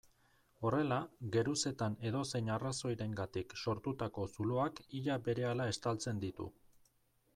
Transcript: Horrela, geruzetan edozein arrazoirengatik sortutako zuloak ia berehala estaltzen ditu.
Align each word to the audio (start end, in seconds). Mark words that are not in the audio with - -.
Horrela, 0.67 0.95
geruzetan 1.35 1.97
edozein 2.11 2.49
arrazoirengatik 2.55 3.55
sortutako 3.65 4.27
zuloak 4.31 4.83
ia 5.01 5.19
berehala 5.29 5.69
estaltzen 5.75 6.25
ditu. 6.25 6.53